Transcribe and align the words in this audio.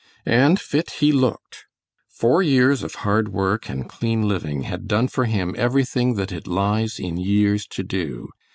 And 0.25 0.59
fit 0.59 0.93
he 0.99 1.11
looked. 1.11 1.65
Four 2.09 2.41
years 2.41 2.81
of 2.81 2.95
hard 3.05 3.29
work 3.29 3.69
and 3.69 3.87
clean 3.87 4.27
living 4.27 4.63
had 4.63 4.87
done 4.87 5.07
for 5.07 5.25
him 5.25 5.53
everything 5.55 6.15
that 6.15 6.31
it 6.31 6.47
lies 6.47 6.97
in 6.97 7.17
years 7.17 7.67
to 7.67 7.83
do. 7.83 8.29